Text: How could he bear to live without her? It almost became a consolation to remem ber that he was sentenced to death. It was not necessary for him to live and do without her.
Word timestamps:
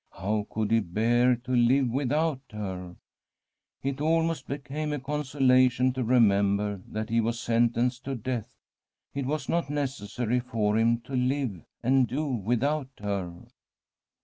How 0.13 0.47
could 0.49 0.71
he 0.71 0.79
bear 0.79 1.35
to 1.35 1.51
live 1.55 1.87
without 1.91 2.41
her? 2.53 2.95
It 3.83 4.01
almost 4.01 4.47
became 4.47 4.93
a 4.93 4.99
consolation 4.99 5.93
to 5.93 6.03
remem 6.03 6.57
ber 6.57 6.81
that 6.87 7.09
he 7.11 7.21
was 7.21 7.39
sentenced 7.39 8.03
to 8.05 8.15
death. 8.15 8.55
It 9.13 9.27
was 9.27 9.47
not 9.47 9.69
necessary 9.69 10.39
for 10.39 10.75
him 10.75 11.01
to 11.01 11.13
live 11.15 11.61
and 11.83 12.07
do 12.07 12.25
without 12.25 12.89
her. 12.97 13.43